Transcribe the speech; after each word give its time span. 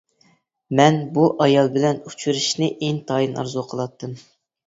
مەن 0.77 0.95
بۇ 1.17 1.25
ئايال 1.45 1.69
بىلەن 1.75 2.01
ئۇچرىشىشىنى 2.09 2.69
ئىنتايىن 2.87 3.39
ئارزۇ 3.43 3.65
قىلاتتىم. 3.75 4.19